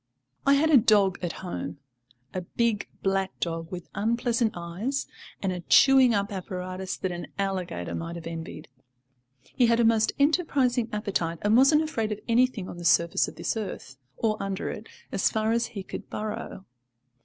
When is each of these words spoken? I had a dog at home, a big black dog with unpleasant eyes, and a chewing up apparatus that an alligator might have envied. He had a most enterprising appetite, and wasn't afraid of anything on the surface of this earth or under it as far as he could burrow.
I 0.47 0.55
had 0.55 0.71
a 0.71 0.77
dog 0.77 1.19
at 1.21 1.31
home, 1.45 1.77
a 2.33 2.41
big 2.41 2.87
black 3.03 3.39
dog 3.39 3.71
with 3.71 3.87
unpleasant 3.93 4.53
eyes, 4.55 5.05
and 5.43 5.51
a 5.51 5.59
chewing 5.59 6.11
up 6.11 6.31
apparatus 6.31 6.97
that 6.97 7.11
an 7.11 7.27
alligator 7.37 7.93
might 7.93 8.15
have 8.15 8.25
envied. 8.25 8.67
He 9.53 9.67
had 9.67 9.79
a 9.79 9.83
most 9.85 10.11
enterprising 10.17 10.89
appetite, 10.91 11.37
and 11.43 11.55
wasn't 11.55 11.83
afraid 11.83 12.11
of 12.11 12.19
anything 12.27 12.67
on 12.67 12.77
the 12.79 12.83
surface 12.83 13.27
of 13.27 13.35
this 13.35 13.55
earth 13.55 13.97
or 14.17 14.41
under 14.41 14.71
it 14.71 14.89
as 15.11 15.29
far 15.29 15.51
as 15.51 15.67
he 15.67 15.83
could 15.83 16.09
burrow. 16.09 16.65